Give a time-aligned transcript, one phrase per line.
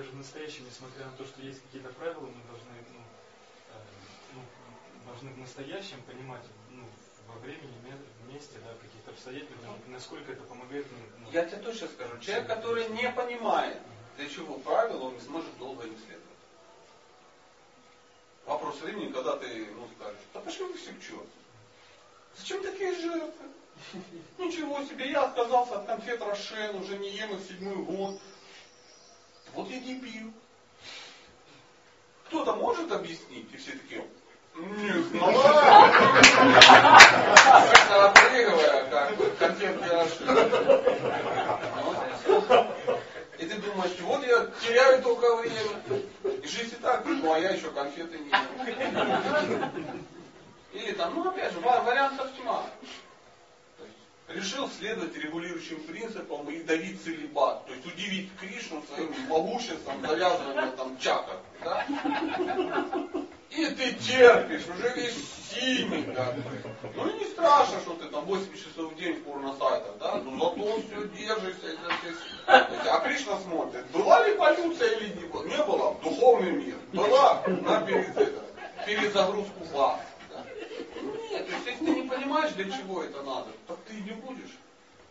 [0.00, 3.00] даже в настоящем, несмотря на то, что есть какие-то правила, мы должны, ну,
[3.68, 3.80] э,
[4.32, 4.40] ну,
[5.06, 6.84] должны в настоящем понимать, ну,
[7.28, 7.76] во времени,
[8.32, 10.86] месте, да, каких-то обстоятельствах, насколько это помогает.
[11.18, 13.76] Ну, Я тебе точно скажу, человек, который не понимает,
[14.16, 16.24] для чего правила, он не сможет долго им следовать.
[18.46, 21.26] Вопрос времени, когда ты ну, скажешь, да пошли вы все к черту.
[22.38, 23.46] Зачем такие жертвы?
[24.38, 28.20] Ничего себе, я отказался от конфет Рошен, уже не ем их седьмой год.
[29.54, 30.32] Вот я дебил.
[32.26, 33.52] Кто-то может объяснить?
[33.52, 34.04] И все такие,
[34.56, 35.36] не знаю.
[38.08, 39.32] Опрыгивая, как бы,
[39.88, 40.30] Рошен.
[43.38, 45.82] И ты думаешь, вот я теряю только время.
[46.42, 49.72] И жизнь и так, ну а я еще конфеты не ем.
[50.72, 52.66] Или там, ну опять же, вариантов тьма.
[54.40, 57.66] Решил следовать регулирующим принципам и давить целебат.
[57.66, 61.36] То есть удивить Кришну своим могуществом, завязыванием там чакр.
[61.62, 61.84] Да?
[63.50, 65.16] И ты терпишь, уже весь
[65.50, 66.04] синий.
[66.14, 66.34] Да?
[66.94, 70.14] Ну и не страшно, что ты там 8 часов в день в порно-сайтах, да?
[70.24, 71.76] Ну зато все держишься.
[72.46, 75.44] А Кришна смотрит, была ли полюция или не была?
[75.44, 75.96] Не было.
[76.02, 76.76] Духовный мир.
[76.94, 77.86] Была на
[78.86, 80.00] перезагрузку баз.
[81.30, 84.12] Нет, то есть если ты не понимаешь, для чего это надо, так ты и не
[84.12, 84.56] будешь.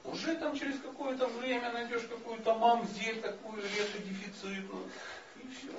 [0.05, 4.89] Уже там через какое-то время найдешь какую-то мамзель такую редко дефицитную.
[5.35, 5.73] И все.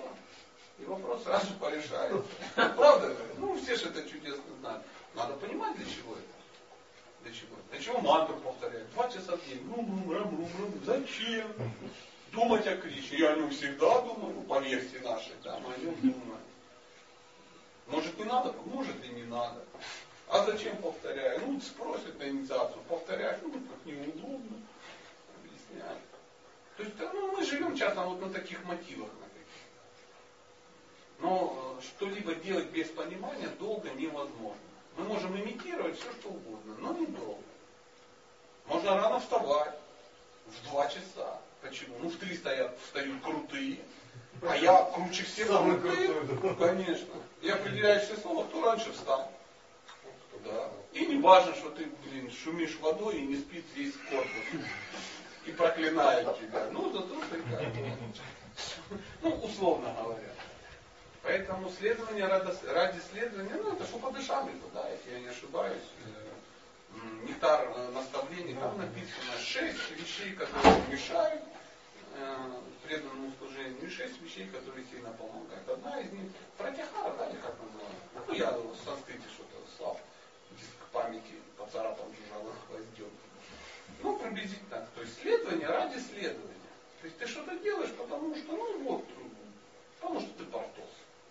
[0.79, 2.23] И вопрос сразу порешается.
[2.55, 3.17] Правда?
[3.39, 4.83] Ну, все же это чудесно знают.
[5.15, 7.23] Надо понимать, для чего это.
[7.23, 7.57] Для чего?
[7.71, 8.91] Для чего мантру повторять?
[8.93, 9.61] Два часа в день.
[10.85, 11.53] Зачем?
[12.33, 13.19] Думать о Кришне.
[13.19, 16.41] Я о нем всегда думаю, по версии нашей, да, мы о нем думаем.
[17.89, 18.55] Может не надо?
[18.67, 19.65] Может и не надо.
[20.31, 21.50] А зачем повторяю?
[21.61, 24.57] Ну, спросят на инициацию, повторяешь, ну, как неудобно.
[25.37, 25.99] Объясняю.
[26.77, 29.11] То есть, ну, мы живем часто вот на таких мотивах.
[29.21, 29.61] На таких.
[31.19, 34.57] Но э, что-либо делать без понимания долго невозможно.
[34.97, 37.43] Мы можем имитировать все, что угодно, но не долго.
[38.67, 39.75] Можно рано вставать,
[40.47, 41.41] в два часа.
[41.61, 41.95] Почему?
[42.01, 43.81] Ну, в три стоят, встают крутые,
[44.49, 46.55] а я круче всех крутые.
[46.59, 47.15] Конечно.
[47.43, 49.31] И определяешь все слова, кто раньше встал.
[51.21, 54.63] Важно, что ты, блин, шумишь водой и не спит весь корпус.
[55.45, 56.69] И проклинает тебя.
[56.71, 60.33] Ну, зато ты как Ну, условно говоря.
[61.23, 65.83] Поэтому следование ради, ради следования, ну, это Шупадышамрита, да, если я не ошибаюсь.
[66.07, 71.43] Э, нектар э, наставлений, там написано шесть вещей, которые мешают
[72.17, 72.37] э,
[72.85, 75.69] преданному служению, и шесть вещей, которые сильно помогают.
[75.69, 78.27] Одна из них, пратихара, да, или как называется?
[78.27, 79.99] Ну, я в санскрите что-то слав
[80.93, 83.11] памяти поцарапал жужжалых гвоздем.
[84.41, 84.89] Приблизительно так.
[84.95, 86.55] То есть следование ради следования.
[87.01, 89.05] То есть ты что-то делаешь, потому что, ну вот,
[89.99, 90.91] потому что ты портос.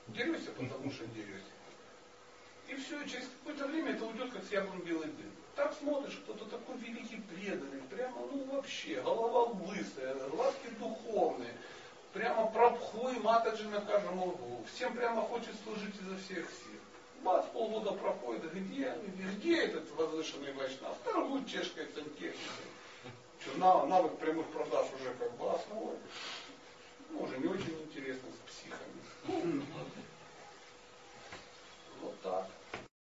[0.09, 1.43] Дерешься, потому что дерешься.
[2.67, 5.31] И все, через какое-то время это уйдет, как с яблон белый дым.
[5.55, 11.53] Так смотришь, кто-то такой великий преданный, прямо, ну вообще, голова лысая, глазки духовные,
[12.13, 14.63] прямо прабху матаджи на каждом углу.
[14.73, 16.79] Всем прямо хочет служить изо всех сил.
[17.23, 18.95] Бац, полгода проходит, где,
[19.33, 20.95] где этот возвышенный вайшнав?
[21.03, 22.69] Торгует чешкой сантехникой.
[23.57, 25.97] Навык прямых продаж уже как бы освоен.